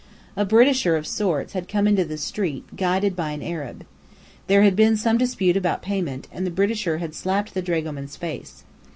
"A 0.35 0.45
Britisher 0.45 0.95
of 0.97 1.05
sorts" 1.05 1.53
had 1.53 1.67
come 1.67 1.85
into 1.87 2.03
the 2.03 2.17
street, 2.17 2.65
guided 2.75 3.15
by 3.15 3.33
an 3.33 3.43
Arab. 3.43 3.85
There 4.47 4.63
had 4.63 4.75
been 4.75 4.97
some 4.97 5.19
dispute 5.19 5.55
about 5.55 5.83
payment, 5.83 6.27
and 6.31 6.43
the 6.43 6.49
Britisher 6.49 6.97
had 6.97 7.13
slapped 7.13 7.53
the 7.53 7.61
dragoman's 7.61 8.15
face. 8.15 8.63